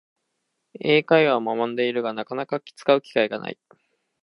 [0.79, 3.59] 英会話を学んでいるが、なかなか使う機会がない